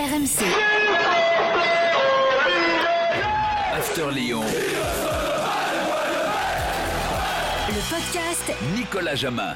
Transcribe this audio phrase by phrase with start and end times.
[0.00, 0.46] RMC.
[3.76, 4.40] After Lyon.
[7.68, 9.54] Le podcast Nicolas Jamin.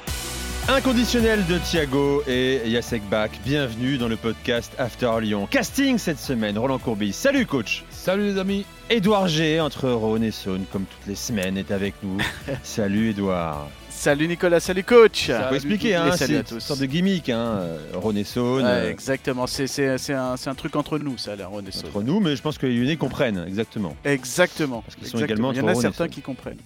[0.68, 3.30] Inconditionnel de Thiago et Yasek Bach.
[3.46, 5.46] Bienvenue dans le podcast After Lyon.
[5.50, 7.14] Casting cette semaine, Roland Courbis.
[7.14, 7.82] Salut coach.
[7.88, 8.66] Salut les amis.
[8.90, 12.18] Édouard G, entre Rhône et Saône, comme toutes les semaines, est avec nous.
[12.62, 13.70] Salut Édouard.
[13.96, 15.28] Salut Nicolas, salut coach.
[15.28, 17.78] Faut Salut expliquer, hein, c'est une sorte de gimmick, hein, euh.
[18.02, 21.86] Ouais, euh, exactement, c'est un, truc entre nous, ça, la René Saut.
[21.86, 23.96] entre nous, mais je pense que les Lyonnais comprennent, exactement.
[24.04, 24.82] Exactement.
[24.82, 25.52] Parce qu'ils sont exactement.
[25.52, 26.58] également Il y en a certains qui comprennent.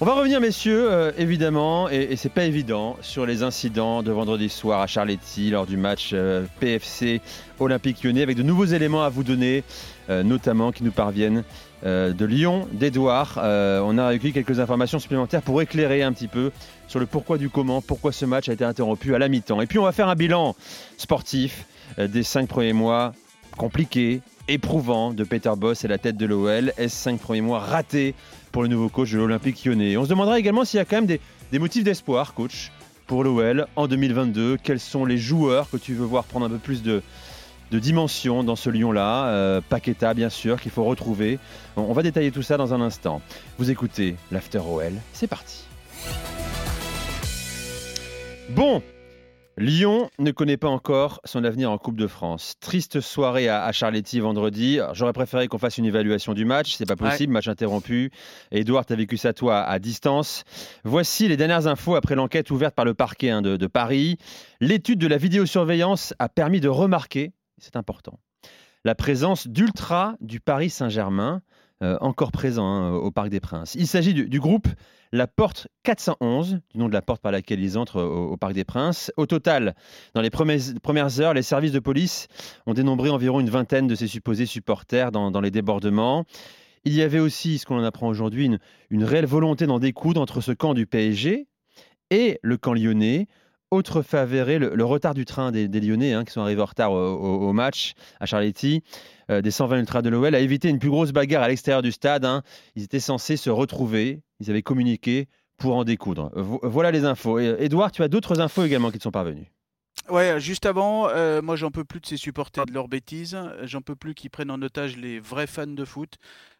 [0.00, 4.12] On va revenir, messieurs, euh, évidemment, et, et c'est pas évident, sur les incidents de
[4.12, 7.20] vendredi soir à Charletti lors du match euh, PFC
[7.58, 9.64] Olympique Lyonnais, avec de nouveaux éléments à vous donner,
[10.10, 11.42] euh, notamment qui nous parviennent
[11.84, 13.38] euh, de Lyon, d'Edouard.
[13.38, 16.50] Euh, on a recueilli quelques informations supplémentaires pour éclairer un petit peu
[16.88, 19.60] sur le pourquoi du comment, pourquoi ce match a été interrompu à la mi-temps.
[19.60, 20.56] Et puis on va faire un bilan
[20.96, 21.66] sportif
[21.98, 23.12] euh, des cinq premiers mois
[23.56, 26.72] compliqués, éprouvants de Peter Boss et la tête de l'OL.
[26.78, 28.14] Est-ce cinq premiers mois ratés
[28.50, 29.96] pour le nouveau coach de l'Olympique lyonnais?
[29.96, 31.20] On se demandera également s'il y a quand même des,
[31.52, 32.72] des motifs d'espoir, coach,
[33.06, 34.56] pour l'OL en 2022.
[34.62, 37.02] Quels sont les joueurs que tu veux voir prendre un peu plus de,
[37.70, 41.38] de dimension dans ce Lyon-là Euh, Paqueta, bien sûr, qu'il faut retrouver.
[41.76, 43.20] Bon, on va détailler tout ça dans un instant.
[43.58, 45.64] Vous écoutez l'After OL, c'est parti.
[48.50, 48.82] Bon,
[49.58, 52.54] Lyon ne connaît pas encore son avenir en Coupe de France.
[52.60, 54.78] Triste soirée à, Charletti vendredi.
[54.92, 56.76] J'aurais préféré qu'on fasse une évaluation du match.
[56.76, 58.12] C'est pas possible, match interrompu.
[58.52, 60.44] Edouard, tu as vécu ça toi à distance.
[60.84, 64.16] Voici les dernières infos après l'enquête ouverte par le parquet hein, de, de Paris.
[64.60, 68.18] L'étude de la vidéosurveillance a permis de remarquer, c'est important,
[68.84, 71.42] la présence d'ultra du Paris Saint-Germain,
[71.82, 73.76] euh, encore présent hein, au Parc des Princes.
[73.76, 74.66] Il s'agit du, groupe
[75.12, 78.64] La Porte 411, du nom de la porte par laquelle ils entrent au, Parc des
[78.64, 79.12] Princes.
[79.16, 79.76] Au total,
[80.14, 82.26] dans les premières, heures, les services de police
[82.66, 86.24] ont dénombré environ une vingtaine de ces supposés supporters dans, dans les débordements.
[86.84, 88.58] Il y avait aussi, ce qu'on en apprend aujourd'hui, une,
[88.90, 91.46] une réelle volonté d'en découdre entre ce camp du PSG
[92.10, 93.28] et le camp lyonnais.
[93.70, 96.92] Autre fait avéré, le, retard du train des, Lyonnais hein, qui sont arrivés en retard
[96.92, 98.82] au, match à Charletti,
[99.30, 101.92] euh, des 120 ultras de l'OL, a évité une plus grosse bagarre à l'extérieur du
[101.92, 102.24] stade.
[102.24, 102.42] hein.
[102.76, 105.28] Ils étaient censés se retrouver, ils avaient communiqué
[105.58, 106.30] pour en découdre.
[106.34, 107.38] Vo- voilà les infos.
[107.38, 109.52] Edouard, tu as d'autres infos également qui te sont parvenues.
[110.08, 113.36] Ouais, juste avant, euh, moi j'en peux plus de ces supporters de leurs bêtises.
[113.64, 116.14] J'en peux plus qu'ils prennent en otage les vrais fans de foot.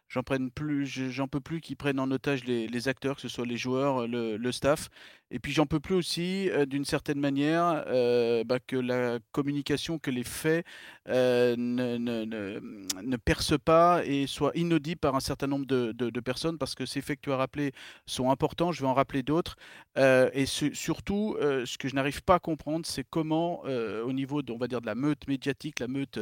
[0.09, 3.45] J'en plus, je- j'en peux plus qu'ils prennent en otage les, acteurs, que ce soit
[3.45, 4.89] les joueurs, le staff.
[5.31, 9.99] Et puis j'en peux plus aussi, euh, d'une certaine manière, euh, bah, que la communication,
[9.99, 10.65] que les faits
[11.07, 16.19] euh, ne, ne, ne, percent pas et soient inaudibles par un certain nombre de, de-
[16.19, 17.71] personnes, parce que ces faits que tu as rappelés
[18.05, 18.71] sont importants.
[18.71, 19.55] Je vais en rappeler d'autres.
[19.97, 24.51] Et su- surtout, ce que je n'arrive pas à comprendre, c'est comment, au niveau de,
[24.51, 26.19] on va dire, de la meute médiatique, la meute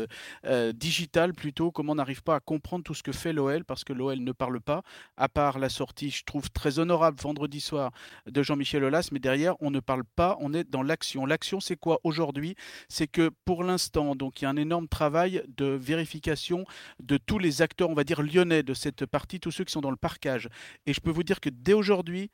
[0.76, 3.94] digitale plutôt, comment on n'arrive pas à comprendre tout ce que fait l'OL, parce que
[3.94, 4.84] l'OL ne parle pas,
[5.18, 7.92] à part la sortie, je trouve très honorable vendredi soir
[8.28, 11.26] de Jean-Michel Aulas, mais derrière, on ne parle pas, on est dans l'action.
[11.26, 12.56] L'action, c'est quoi aujourd'hui?
[12.90, 16.66] C'est que pour l'instant, donc il y a un énorme travail de vérification
[17.02, 19.82] de tous les acteurs, on va dire, lyonnais de cette partie, tous ceux qui sont
[19.82, 20.50] dans le parcage.
[20.86, 22.30] Et je peux vous dire que dès aujourd'hui,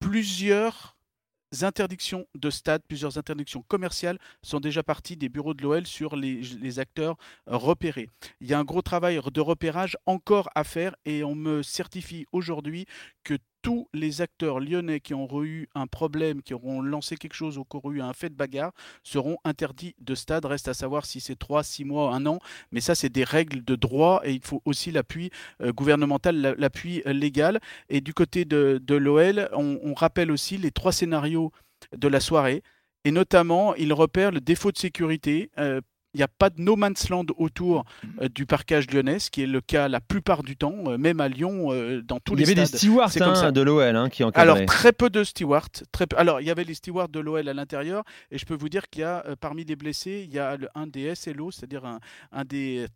[0.00, 0.96] plusieurs
[1.62, 6.78] interdictions de stade, plusieurs interdictions commerciales sont déjà parties des bureaux de l'OL sur les,
[6.78, 7.16] acteurs
[7.48, 8.08] euh, repérés.
[8.40, 12.26] Il y a un gros travail de repérage encore à faire et on me certifie
[12.32, 12.86] aujourd'hui
[13.24, 17.58] que tous les acteurs lyonnais qui auront eu un problème, qui auront lancé quelque chose
[17.58, 18.70] ou qui auront eu un fait de bagarre,
[19.02, 20.44] seront interdits de stade.
[20.44, 22.38] Reste à savoir si c'est 3, 6 mois, 1 an.
[22.70, 25.30] Mais ça, c'est des règles de droit et il faut aussi l'appui
[25.62, 27.58] euh, gouvernemental, la- l'appui euh, légal.
[27.88, 31.50] Et du côté de, l'OL, on, on rappelle aussi les trois scénarios
[31.96, 32.62] de la soirée.
[33.04, 35.50] Et notamment, il repère le défaut de sécurité.
[35.58, 35.80] Euh,
[36.16, 37.84] il n'y a pas de no man's land autour
[38.22, 41.20] euh, du parcage lyonnais, ce qui est le cas la plupart du temps, euh, même
[41.20, 42.80] à Lyon, euh, dans tous Il y les avait des stades.
[42.80, 43.52] stewards c'est comme hein, ça.
[43.52, 44.42] de l'OL hein, qui encadraient.
[44.50, 45.68] Alors, très peu de stewards.
[45.92, 48.54] Très peu- Alors, il y avait les stewards de l'OL à l'intérieur, et je peux
[48.56, 51.50] vous dire qu'il y a, parmi les blessés, il y a le- un des SLO,
[51.50, 52.00] c'est-à-dire un,
[52.32, 52.86] un des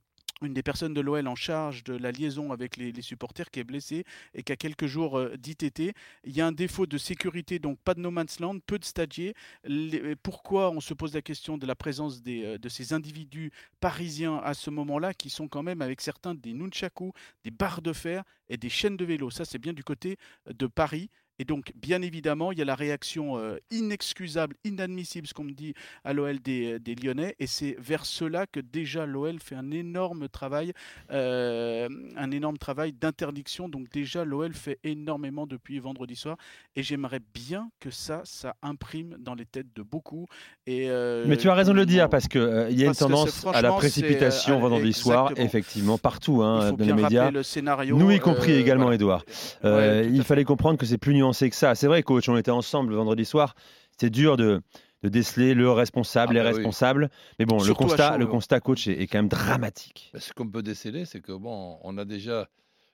[0.42, 3.64] une des personnes de l'OL en charge de la liaison avec les, supporters qui est
[3.64, 4.04] blessé
[4.34, 5.94] et qui a quelques jours euh, d'ITT.
[6.25, 8.84] Il y a un défaut de sécurité, donc pas de no man's land, peu de
[8.84, 9.34] stadiers.
[9.64, 13.50] Les- pourquoi on se pose la question de la présence euh, de ces individus
[13.81, 17.12] parisiens à ce moment-là, qui sont quand même avec certains des nunchaku,
[17.44, 19.31] des barres de fer et des chaînes de vélo?
[19.31, 21.10] Ça, c'est bien du côté de Paris.
[21.40, 25.52] Et donc, bien évidemment, il y a la réaction euh, inexcusable, inadmissible, ce qu'on me
[25.52, 25.72] dit
[26.04, 27.34] à l'OL des, des, Lyonnais.
[27.38, 30.75] Et c'est vers cela que déjà l'OL fait un énorme travail,
[31.10, 31.88] euh,
[32.19, 33.70] un énorme travail d'interdiction.
[33.70, 36.37] Donc déjà, l'OL fait énormément depuis vendredi soir.
[36.76, 40.26] Et j'aimerais bien que ça, ça imprime dans les têtes de beaucoup.
[40.66, 42.94] Et, euh, Mais tu as raison de le dire, parce qu'il il y a une
[42.94, 47.31] tendance à la précipitation vendredi soir, effectivement, partout hein, dans les médias.
[47.31, 49.25] Le scénario, Nous y compris également, Edouard.
[49.64, 51.75] il fallait comprendre que c'est plus nuancé que ça.
[51.75, 53.55] C'est vrai, coach, on était ensemble vendredi soir.
[53.93, 54.62] C'était dur de,
[55.03, 57.11] de, déceler le responsable, ah les bah responsables.
[57.38, 60.12] Mais bon, le constat, le constat, coach, est, quand même dramatique.
[60.19, 62.49] Ce qu'on peut déceler, c'est que bon, on a déjà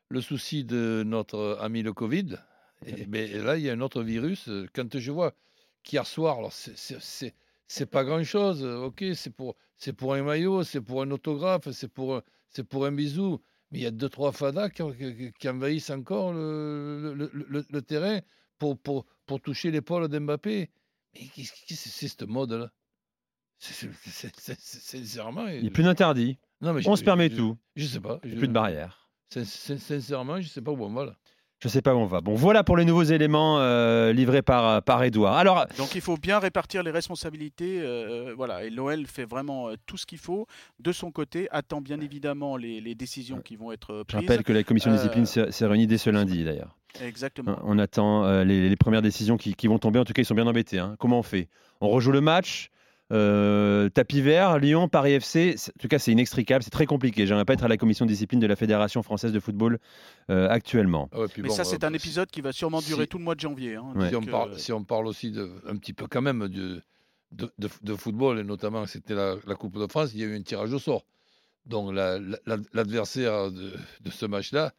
[0.09, 2.37] le souci de notre ami le Covid.
[2.87, 4.51] Et, mais là, il y a un autre virus.
[4.75, 5.33] Quand je vois
[5.83, 8.65] qu'hier soir, alors c'est pas grand chose.
[8.65, 12.87] Ok, c'est pour, c'est pour un maillot, c'est pour un autographe, c'est pour, c'est pour
[12.87, 13.41] un bisou.
[13.71, 14.83] Mais il y a deux, trois fadas qui,
[15.39, 18.21] qui, envahissent encore le, le, le, terrain
[18.59, 20.71] pour, pour, pour toucher l'épaule d'Mbappé.
[21.15, 22.71] Mais qu'est-ce que c'est cette mode-là?
[23.59, 25.49] Sincèrement.
[25.49, 26.39] Il n'y a plus d'interdit.
[26.61, 27.57] On se permet tout.
[27.75, 28.21] Je ne sais pas.
[28.23, 29.11] Il n'y a plus de barrière.
[29.31, 31.17] Sincèrement, je ne sais pas où on va là.
[31.67, 32.21] Je ne sais pas où on va.
[32.21, 35.37] Bon, voilà pour les nouveaux éléments euh, livrés par, par Edouard.
[35.37, 37.81] Alors, Donc il faut bien répartir les responsabilités.
[37.81, 40.47] Euh, voilà, et l'OL fait vraiment euh, tout ce qu'il faut
[40.79, 44.21] de son côté, attend bien évidemment les, les décisions qui vont être prises.
[44.23, 46.77] Je rappelle que la commission de discipline s'est réunie dès ce lundi d'ailleurs.
[47.03, 47.59] Exactement.
[47.65, 49.99] On attend les, les, premières décisions qui, qui, vont tomber.
[49.99, 50.79] En tout cas, ils sont bien embêtés.
[50.79, 50.95] Hein.
[51.01, 51.49] Comment on fait?
[51.81, 52.71] On rejoue le match
[53.13, 57.27] euh, tapis vert, Lyon, Paris FC, en tout cas c'est inextricable, c'est très compliqué.
[57.27, 59.79] J'aimerais pas être à la commission de discipline de la Fédération française de football
[60.31, 61.09] euh, actuellement.
[61.13, 63.77] Ah Mais ça c'est un épisode qui va sûrement durer tout le mois de janvier.
[63.77, 66.49] Hein, si, on parle, euh, si, on parle, aussi de, un petit peu quand même
[66.49, 66.83] de,
[67.31, 70.73] de, football, et notamment c'était la, Coupe de France, il y a eu un tirage
[70.73, 71.05] au sort.
[71.65, 73.73] Donc l'adversaire de,
[74.11, 74.73] ce match-là,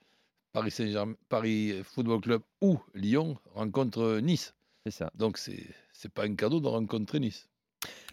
[0.52, 4.54] Paris Saint-Germain, Paris Football Club ou Lyon rencontre Nice.
[4.86, 5.12] C'est ça.
[5.16, 7.48] Donc c'est pas un cadeau de rencontrer Nice.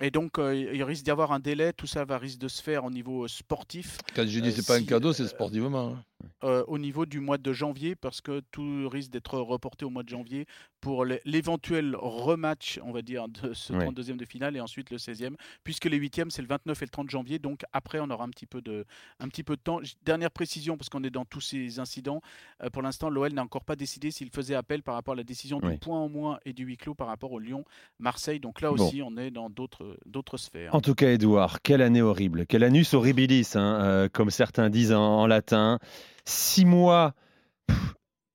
[0.01, 2.63] Et donc, euh, il risque d'y avoir un délai, tout ça va risque de se
[2.63, 3.99] faire au niveau sportif.
[4.15, 5.95] Quand je dis c'est pas un cadeau, c'est sportivement.
[5.95, 6.05] Hein.
[6.43, 10.03] Euh, au niveau du mois de janvier, parce que tout risque d'être reporté au mois
[10.03, 10.47] de janvier
[10.81, 15.35] pour l'éventuel rematch, on va dire, de ce 32e de finale et ensuite le 16e,
[15.65, 17.39] puisque les 8e, c'est le 29 et le 30 janvier.
[17.39, 18.85] Donc après, on aura un petit peu de,
[19.19, 19.81] un petit peu de temps.
[20.05, 22.21] Dernière précision, parce qu'on est dans tous ces incidents.
[22.63, 25.25] Euh, pour l'instant, l'OL n'a encore pas décidé s'il faisait appel par rapport à la
[25.25, 28.41] décision du point en moins et du huis clos par rapport au Lyon-Marseille.
[28.41, 30.75] Donc là aussi, on est dans d'autres sphères.
[30.75, 32.47] En tout cas, Edouard, quelle année horrible.
[32.47, 35.79] Quelle anus horribilis, hein, euh, comme certains disent en latin
[36.25, 37.15] six mois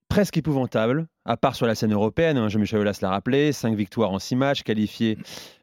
[0.10, 2.38] presque épouvantables, à part sur la scène européenne.
[2.38, 5.18] Hein, Jean-Michel Aulas l'a rappelé, cinq victoires en six matchs, qualifiés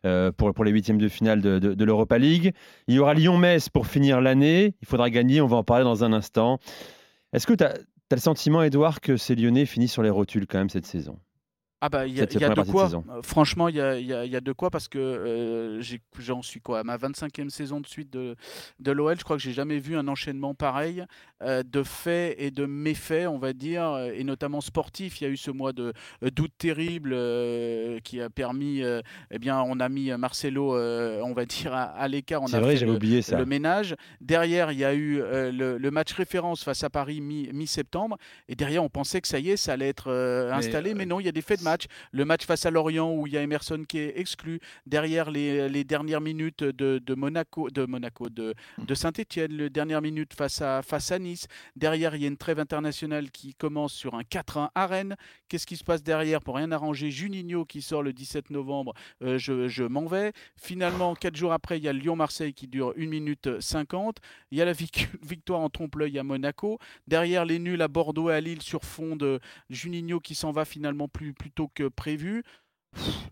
[0.07, 2.55] euh, pour, les huitièmes de finale de, l'Europa League.
[2.87, 4.75] Il y aura Lyon-Metz pour finir l'année.
[4.81, 6.59] Il faudra gagner, on va en parler dans un instant.
[7.33, 7.75] Est-ce que tu as,
[8.11, 11.19] le sentiment, Edouard, que ces Lyonnais finissent sur les rotules quand même cette saison?
[11.87, 12.91] Ah bah il y a, de quoi.
[12.93, 15.83] Euh, franchement, il y a, y a, de quoi parce que euh,
[16.19, 18.35] j'en suis quoi à ma 25e saison de suite de,
[18.81, 19.17] de l'OL.
[19.17, 21.05] Je crois que j'ai jamais vu un enchaînement pareil
[21.45, 25.21] euh, de faits et de méfaits, on va dire, et notamment sportifs.
[25.21, 25.93] Il y a eu ce mois de
[26.23, 27.11] doute terrible
[28.03, 28.83] qui a permis,
[29.31, 32.43] eh bien, on a mis Marcelo, on va dire, à, l'écart.
[32.49, 33.39] C'est vrai, j'avais oublié ça.
[33.39, 33.95] Le ménage.
[34.21, 38.19] Derrière, il y a eu le, match référence face à Paris mi-septembre.
[38.49, 40.11] et derrière, on pensait que ça y est, ça allait être
[40.53, 40.95] installé.
[40.95, 41.76] Mais non, il y a des faits de match.
[42.13, 44.61] Le match face à Lorient où il y a Emerson qui est exclu.
[44.87, 48.55] Derrière les, dernières minutes de, Monaco, de Monaco, de,
[48.95, 51.47] Saint-Etienne, les dernières minutes face à, face à Nice.
[51.77, 55.17] Derrière, il y a une trêve internationale qui commence sur un 4-1 à Rennes.
[55.49, 57.11] Qu'est-ce qui se passe derrière pour rien arranger?
[57.11, 58.95] Juninho qui sort le 17 novembre.
[59.23, 60.33] Euh, je, m'en vais.
[60.57, 64.19] Finalement, quatre jours après, il y a Lyon-Marseille qui dure 1 minute 50.
[64.51, 64.73] Il y a la
[65.23, 66.79] victoire en trompe-l'œil à Monaco.
[67.07, 69.41] Derrière, les nuls à Bordeaux et à Lille sur fond de
[69.71, 72.43] Juninho qui s'en va finalement plus, plutôt que prévu.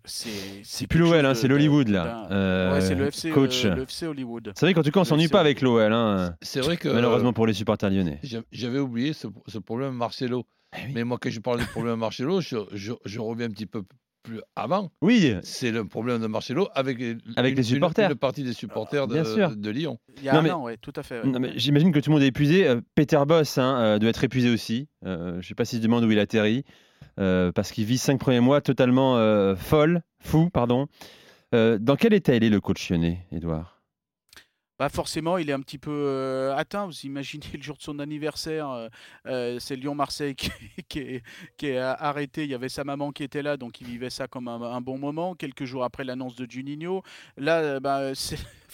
[0.04, 2.26] C'est plus l'OL, hein, c'est l'Hollywood là.
[2.30, 3.64] Euh, c'est le FC, coach.
[3.64, 4.52] Euh, le FC Hollywood.
[4.54, 5.92] C'est vrai qu'en tout cas on s'ennuie pas avec l'OL.
[5.92, 6.34] Hein.
[6.42, 8.20] C'est vrai que malheureusement pour les supporters lyonnais.
[8.50, 10.46] J'avais oublié ce, problème Marcelo.
[10.76, 13.82] Eh Mais moi quand je parle du problème Marcelo, je, je, reviens un petit peu
[14.22, 14.90] plus avant.
[15.02, 15.34] Oui.
[15.42, 16.98] C'est le problème de Marcelo avec,
[17.36, 18.10] avec les supporters.
[18.10, 19.98] Une, partie des supporters de, de, Lyon.
[20.18, 21.22] Il y a un an, oui, tout à fait.
[21.56, 22.66] J'imagine que tout le monde est épuisé.
[22.66, 24.88] Euh, Peter Boss hein, doit être épuisé aussi.
[25.02, 26.64] je ne sais pas s'il se demande où il atterrit.
[27.18, 30.86] Euh, parce qu'il vit cinq premiers mois totalement euh, folle, fou, pardon.
[31.54, 33.70] Euh, dans quel état il est le coach lyonnais, Edouard
[34.76, 36.86] bah forcément, il est un petit peu atteint.
[36.86, 38.88] Vous imaginez le jour de son anniversaire,
[39.24, 40.34] c'est Lyon-Marseille
[40.88, 41.22] qui,
[41.62, 42.42] est, arrêté.
[42.42, 44.98] Il y avait sa maman qui était là, donc il vivait ça comme un, bon
[44.98, 45.36] moment.
[45.36, 47.04] Quelques jours après l'annonce de Juninho,
[47.36, 48.16] là, bah,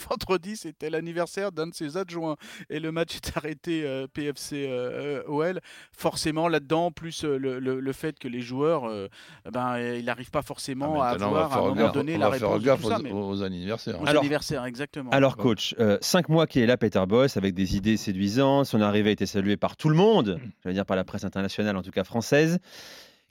[0.09, 2.37] vendredi, c'était l'anniversaire d'un de ses adjoints
[2.69, 5.61] et le match est arrêté euh, PFC euh, OL.
[5.93, 9.09] Forcément, là-dedans, plus euh, le, le- le fait que les joueurs, euh,
[9.51, 12.63] ben, il n'arrive pas forcément Ah, à avoir à un moment donné la faire réponse
[12.63, 12.99] de ça.
[12.99, 14.01] aux, mais aux anniversaires.
[14.01, 15.11] aux Alors- anniversaires, exactement.
[15.11, 18.67] Alors, coach, euh, cinq mois qu'il est là, Peter Boss, avec des idées séduisantes.
[18.67, 21.25] Son arrivée a été saluée par tout le monde, je veux dire par la presse
[21.25, 22.59] internationale, en tout cas française.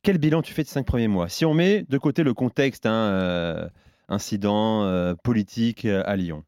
[0.02, 1.28] Quel bilan tu fais de cinq premiers mois?
[1.30, 3.68] Si on met de côté le contexte, hein, euh,
[4.10, 6.44] incident euh, politique euh, à Lyon,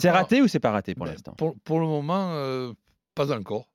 [0.00, 1.32] c'est pas- raté ou c'est pas raté pour l'instant?
[1.34, 2.72] pour, pour le moment, euh,
[3.14, 3.68] pas encore.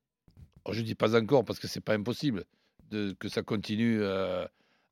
[0.66, 2.46] Alors, je dis pas encore parce que c'est pas impossible
[2.90, 4.46] de, que ça continue euh,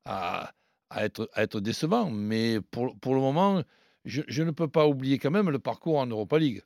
[0.04, 0.52] à,
[0.90, 2.10] à être, à être décevant.
[2.10, 3.62] Mais pour, pour le moment,
[4.04, 6.62] je, je ne peux pas oublier quand même le parcours en Europa League.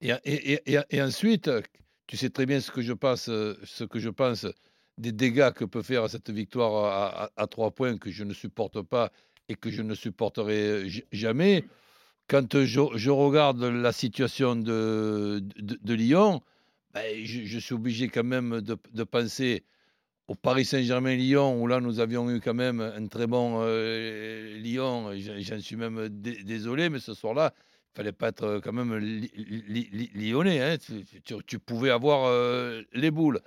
[0.00, 1.50] Et, et, et, et- et ensuite,
[2.06, 4.46] tu sais très bien ce que je pense, ce que je pense
[4.98, 8.34] des dégâts que peut faire cette victoire à, à- à trois points que je ne
[8.34, 9.10] supporte pas
[9.50, 11.64] et que je ne supporterai j- jamais
[12.28, 16.40] quand je, je regarde la situation de, de, de Lyon,
[16.94, 19.64] ben, je, je suis obligé quand même de, de penser
[20.28, 25.10] au Paris Saint-Germain-Lyon, où là nous avions eu quand même un très bon euh, Lyon.
[25.16, 29.32] J'en suis même dé- désolé, mais ce soir-là, il fallait pas être quand même li-
[29.34, 30.60] li- li- lyonnais.
[30.60, 30.76] hein.
[30.78, 33.40] Tu, tu- tu pouvais avoir euh, les boules.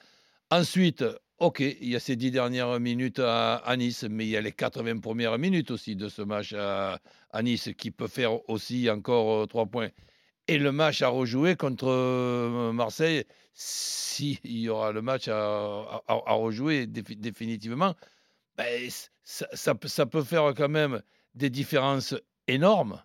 [0.51, 1.05] Ensuite,
[1.43, 4.53] ok, il y a ces dix dernières minutes à, Nice, mais il y a les
[4.53, 6.99] 80 premières minutes aussi de ce match à,
[7.41, 9.89] Nice qui peut faire aussi encore euh, trois points.
[10.47, 16.85] Et le match à rejouer contre euh, Marseille, s'il y aura le match à, rejouer
[16.87, 17.93] défi- définitivement,
[18.55, 18.89] ben,
[19.23, 21.01] ça, peut- faire quand même
[21.35, 22.15] des différences
[22.47, 23.03] énormes.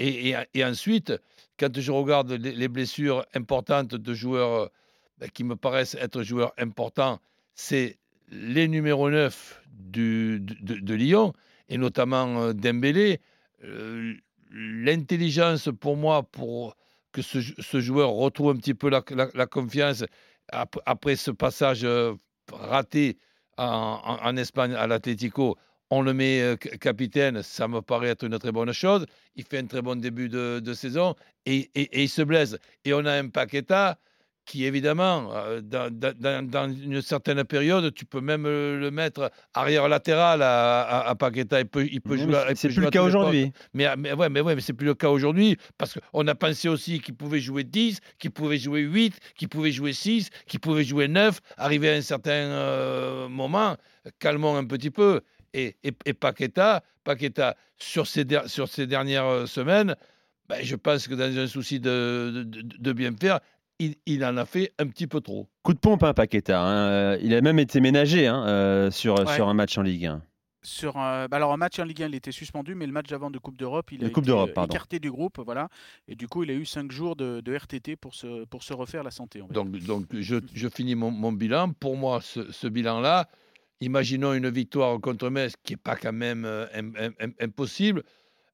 [0.00, 1.14] Et, ensuite,
[1.58, 4.70] quand je regarde les, les blessures importantes de joueurs
[5.16, 7.20] ben, qui me paraissent être joueurs importants,
[7.54, 7.98] c'est
[8.30, 11.32] les numéros 9 du, de, de- Lyon,
[11.68, 13.20] et notamment euh, Dembélé.
[13.64, 14.14] Euh,
[14.52, 16.74] L'intelligence pour moi, pour
[17.12, 19.00] que ce, jou- ce joueur retrouve un petit peu la,
[19.46, 20.04] confiance
[20.50, 22.14] ap- après ce passage euh,
[22.52, 23.18] raté
[23.58, 25.56] en, Espagne à l'Atlético,
[25.90, 29.06] on le met capitaine, ça me paraît être une très bonne chose.
[29.36, 31.14] Il fait un très bon début de, saison
[31.46, 31.70] et
[32.02, 32.56] il se blesse.
[32.84, 33.98] Et on a un Paqueta
[34.50, 38.90] qui, évidemment, euh, dans, dans- dans- dans une certaine période, tu peux même euh, le
[38.90, 41.60] mettre arrière latéral à, à, à Paqueta.
[41.60, 42.34] Il peut, il peut jouer.
[42.56, 43.52] C'est plus le cas aujourd'hui.
[43.74, 46.68] Mais, mais ouais, mais ouais, mais c'est plus le cas aujourd'hui parce qu'on a pensé
[46.68, 50.82] aussi qu'il pouvait jouer 10, qu'il pouvait jouer 8, qu'il pouvait jouer 6, qu'il pouvait
[50.84, 53.76] jouer 9, arriver à un certain euh, moment,
[54.18, 55.20] calmons un petit peu.
[55.54, 59.94] Et, et, et Paqueta, Paqueta sur, ces der- sur ces dernières semaines,
[60.48, 63.38] ben, je pense que dans un souci de, de- de bien faire,
[63.80, 65.48] il, il en a fait un petit peu trop.
[65.64, 66.62] Coup de pompe, hein, Paqueta.
[66.62, 66.88] hein.
[66.90, 69.34] Euh, Il a même été ménagé hein, euh, sur, Ouais.
[69.34, 70.22] sur un match en Ligue 1.
[70.62, 73.06] Sur un, bah alors un match en Ligue 1, il était suspendu, mais le match
[73.08, 75.70] d'avant de Coupe d'Europe, il a Coupe été euh, écarté du groupe, voilà.
[76.06, 78.74] Et du coup, il a eu 5 jours de, de RTT pour se, pour se
[78.74, 79.42] refaire la santé.
[79.50, 81.72] Donc, donc je, je finis mon, mon bilan.
[81.72, 83.26] Pour moi, ce, ce bilan-là,
[83.80, 88.02] imaginons une victoire contre Metz qui n'est pas quand même euh, im- im- im- impossible.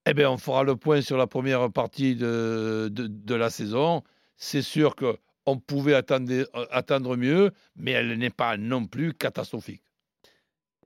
[0.09, 4.05] Eh bien, on fera le point sur la première partie de, de, de la saison.
[4.37, 9.83] C'est sûr qu'on pouvait attendre, euh, attendre mieux, mais elle n'est pas non plus catastrophique.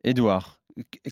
[0.04, 0.58] Édouard,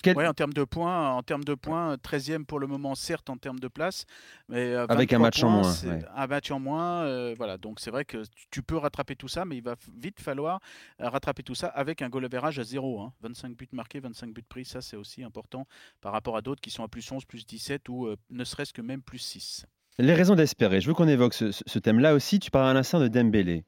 [0.03, 3.29] quel- Ouais, en termes de points, en termes de points, 13e pour le moment, certes
[3.29, 4.07] en termes de place,
[4.49, 6.05] mais euh, Avec un 23 match en moins, ouais.
[6.15, 7.59] Un match en moins, euh, voilà.
[7.59, 10.61] Donc c'est vrai que tu- peux rattraper tout ça, mais il va vite falloir
[11.01, 13.01] euh, rattraper tout ça avec un goal average à zéro.
[13.01, 13.13] hein.
[13.21, 15.67] 25 buts marqués, 25 buts pris, ça c'est aussi important
[16.01, 18.73] par rapport à d'autres qui sont à plus 11, plus 17 ou euh, ne serait-ce
[18.73, 19.67] que même plus 6.
[19.99, 20.81] Les raisons d'espérer.
[20.81, 22.39] Je veux qu'on évoque ce, thème-là aussi.
[22.39, 23.65] Tu parles à l'instant de Dembélé,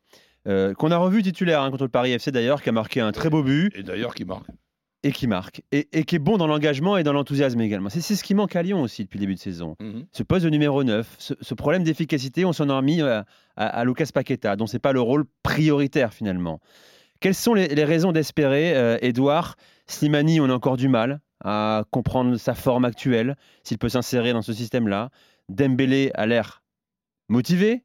[0.47, 3.13] euh, qu'on a revu titulaire hein, contre le Paris FC d'ailleurs, qui a marqué un
[3.13, 4.47] très beau but Et d'ailleurs, qui marque.
[5.03, 7.89] et qui marque, et, et qui est bon dans l'engagement et dans l'enthousiasme également.
[7.89, 9.77] C'est ce qui manque à Lyon aussi depuis le début de saison.
[9.81, 10.05] Mhm.
[10.13, 13.23] Ce poste de numéro 9, ce, ce problème d'efficacité, on s'en a remis euh,
[13.57, 16.61] à, à Lucas Paqueta, dont c'est pas le rôle prioritaire finalement.
[17.21, 19.57] Quelles sont les, les raisons d'espérer, euh, Edouard
[19.87, 24.43] Slimani, on a encore du mal à comprendre sa forme actuelle, s'il peut s'insérer dans
[24.43, 25.11] ce système-là.
[25.51, 26.63] Dembélé a l'air
[27.29, 27.85] motivé.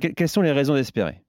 [0.00, 1.22] Que- quelles sont les raisons d'espérer?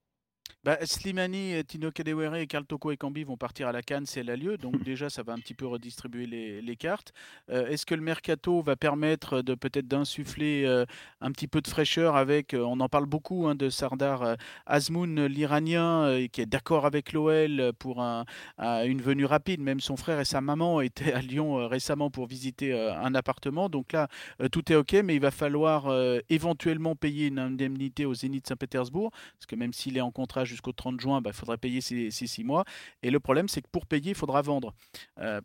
[0.64, 4.36] Bah, Slimani, Tino Kadewere et Karl Toko Ekambi vont partir à la Cannes elle a
[4.36, 4.58] lieu.
[4.60, 7.14] Donc déjà, ça va un petit peu redistribuer les, les cartes.
[7.50, 10.86] Euh, Est-ce que le mercato va permettre de peut-être d'insuffler euh,
[11.20, 14.36] un petit peu de fraîcheur avec, euh, on en parle beaucoup hein, de Sardar
[14.68, 18.26] Azmoun, l'Iranien, qui est d'accord avec l'OL pour un-
[18.60, 19.62] un- une venue rapide.
[19.62, 23.68] Même son frère et sa maman étaient à Lyon récemment pour visiter un appartement.
[23.68, 24.10] Donc là,
[24.52, 25.92] tout est OK, mais il va falloir
[26.30, 30.72] éventuellement payer une indemnité au Zénith Saint-Pétersbourg, parce que même s'il est en contrat jusqu'au
[30.72, 32.64] 30 juin, bah, il faudrait payer ces, six mois.
[33.04, 34.74] Et le problème, c'est que pour payer, il faudra vendre.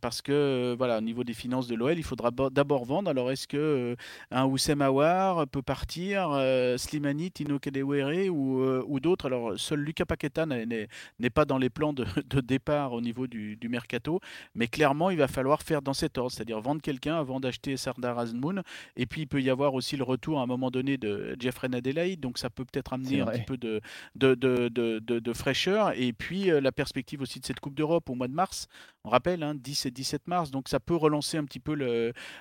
[0.01, 3.11] parce que, voilà, au niveau des finances de l'OL, il faudra d'abord vendre.
[3.11, 3.97] Alors, est-ce que
[4.31, 6.31] un Oussem Aouar peut partir,
[6.77, 9.27] Slimani, Tino Kedewere ou, ou d'autres?
[9.27, 12.05] Alors, seul Lucas Paqueta n'est pas dans les plans de,
[12.41, 14.21] départ au niveau du, mercato,
[14.55, 18.19] mais clairement, il va falloir faire dans cet ordre, c'est-à-dire vendre quelqu'un avant d'acheter Sardar
[18.19, 18.63] Azmoun.
[18.97, 21.69] Et puis, il peut y avoir aussi le retour à un moment donné de Jeffrey
[21.69, 23.81] Nadelaide, donc ça peut peut-être amener un petit peu de,
[24.15, 24.96] de, de, de,
[25.33, 25.93] fraîcheur.
[25.97, 28.69] Et puis, la perspective aussi de cette Coupe d'Europe au mois de mars,
[29.07, 31.75] on rappelle, hein, 10 et 17 mars, donc ça peut relancer un petit peu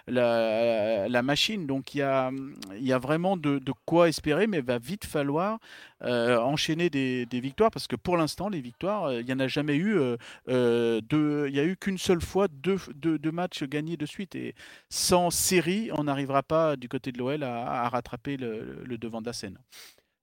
[0.07, 1.67] la, la, machine.
[1.67, 2.31] Donc, il y a,
[2.79, 5.59] y a vraiment de, quoi espérer, mais il va vite falloir
[6.03, 9.39] euh, enchaîner des, des, victoires parce que pour l'instant, les victoires, euh, il n'y en
[9.39, 9.97] a jamais eu.
[10.49, 14.35] Euh, il n'y a eu qu'une seule fois deux, deux, matchs gagnés de suite.
[14.35, 14.55] Et
[14.89, 19.27] sans série, on n'arrivera pas du côté de l'OL à, rattraper le, le devant de
[19.27, 19.59] la scène.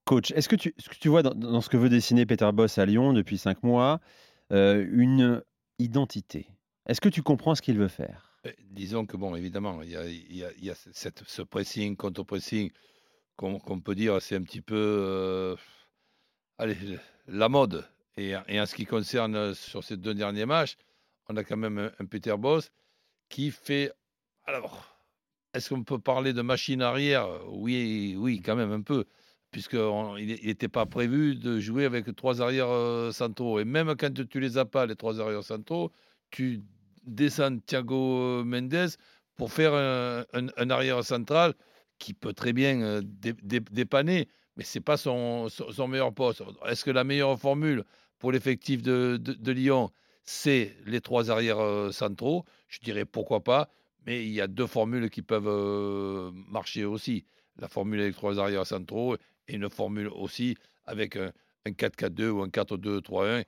[0.04, 3.38] Coach, est-ce que, tu, vois dans, ce que veut dessiner Peter Boss à Lyon depuis
[3.38, 4.00] cinq mois
[4.50, 5.42] une
[5.78, 6.48] identité?
[6.86, 8.40] Est-ce que tu comprends ce qu'il veut faire?
[8.70, 12.70] Disons que, bon, évidemment, il y a, cette, ce pressing, contre-pressing,
[13.36, 15.56] qu'on peut dire, c'est un petit peu
[16.58, 16.76] allez,
[17.26, 17.84] la mode.
[18.16, 20.76] Et, en ce qui concerne sur ces deux derniers matchs,
[21.28, 22.70] on a quand même un, Peter Boss
[23.28, 23.92] qui fait.
[24.44, 24.96] Alors,
[25.54, 27.28] est-ce qu'on peut parler de machine arrière?
[27.48, 29.06] Oui, oui, quand même un peu,
[29.52, 33.60] puisqu'il n'était pas prévu de jouer avec trois arrières centraux.
[33.60, 35.92] Et même quand tu les as pas, les trois arrières centraux,
[36.30, 36.62] tu
[37.04, 38.96] descends Thiago Mendes
[39.36, 41.54] pour faire un, arrière central
[41.98, 45.48] qui peut très bien dépanner mais ce n'est pas son,
[45.88, 46.42] meilleur poste.
[46.66, 47.84] Est-ce que la meilleure formule
[48.18, 49.90] pour l'effectif de, de, Lyon,
[50.24, 52.44] c'est les trois arrières euh, centraux?
[52.68, 53.70] Je dirais pourquoi pas,
[54.06, 57.24] mais il y a deux formules qui peuvent euh, marcher aussi.
[57.58, 59.16] La formule avec trois arrières centraux
[59.48, 60.56] et une formule aussi
[60.86, 61.32] avec un,
[61.66, 63.44] 4-4-2 ou un 4-2-3-1.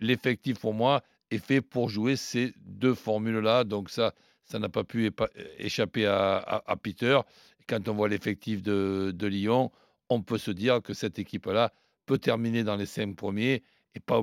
[0.00, 4.12] L'effectif pour moi est fait pour jouer ces deux formules-là, donc ça,
[4.44, 5.10] ça n'a pas pu
[5.58, 7.18] échapper à, à, Peter.
[7.68, 9.70] Quand on voit l'effectif de, de Lyon,
[10.10, 11.72] on peut se dire que cette équipe-là
[12.06, 13.62] peut terminer dans les cinq premiers
[13.94, 14.22] et pas,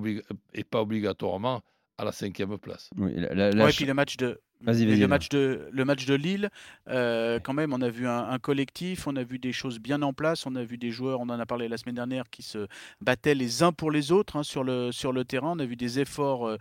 [0.54, 1.62] et pas obligatoirement
[1.98, 2.90] à la cinquième place.
[2.98, 6.50] Oui, et puis le match de, le, match de, le match de Lille,
[6.88, 10.14] euh, quand même, on a vu un, collectif, on a vu des choses bien en
[10.14, 12.68] place, on a vu des joueurs, on en a parlé la semaine dernière, qui se
[13.02, 15.52] battaient les uns pour les autres hein, sur, le, sur le terrain.
[15.56, 16.58] On a vu des efforts euh,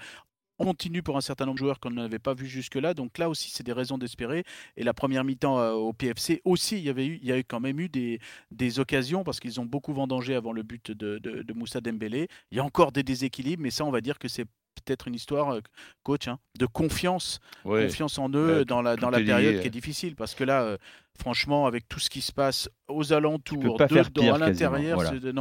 [0.59, 2.95] continue pour un certain nombre de joueurs qu'on n'avait pas vu jusque-là.
[2.95, 4.45] Donc là aussi, c'est des raisons d'espérer.
[4.77, 7.39] Et la première mi-temps euh, au PFC aussi, il y avait eu, il y a
[7.39, 10.91] eu quand même eu des, des occasions parce qu'ils ont beaucoup vendangé avant le but
[10.91, 12.29] de, de, Moussa Dembélé.
[12.51, 14.47] Il y a encore des déséquilibres, mais ça, on va dire que c'est
[14.81, 15.61] peut-être une histoire, euh,
[16.03, 20.17] coach, hein, de confiance, confiance en eux dans la, dans la période qui est difficile.
[20.17, 20.77] Parce que là, euh,
[21.19, 25.01] franchement, avec tout ce qui se passe aux alentours, pas faire dans, à l'intérieur,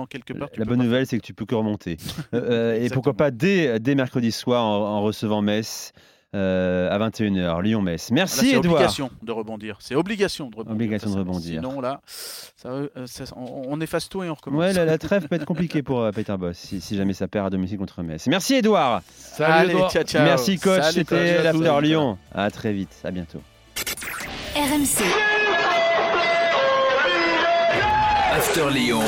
[0.10, 0.50] quelque part.
[0.58, 1.98] La bonne nouvelle, c'est que tu peux que remonter.
[2.34, 5.94] et pourquoi pas dès, dès mercredi soir en, recevant Metz
[6.38, 8.12] euh, à 21h, Lyon-Metz.
[8.12, 8.64] Merci Edouard.
[8.64, 9.78] C'est obligation de rebondir.
[9.80, 10.76] C'est obligation de rebondir.
[10.76, 11.62] Obligation de rebondir.
[11.62, 12.02] Sinon là,
[12.66, 12.88] euh,
[13.36, 14.60] on, efface tout et on recommence.
[14.60, 17.50] Ouais, la, trêve peut être compliquée pour euh, Peter Boss si, jamais ça perd à
[17.50, 18.28] domicile contre Metz.
[18.28, 19.02] Merci Edouard.
[19.16, 20.24] Salut Allez, Ciao, ciao.
[20.24, 20.84] Merci coach.
[20.92, 22.18] C'était l'After Lyon.
[22.34, 22.96] À très vite.
[23.04, 23.42] À bientôt.
[24.56, 25.04] RMC.
[28.32, 29.02] After Lyon.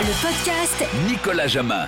[0.00, 1.86] Le podcast Nicolas Jamin.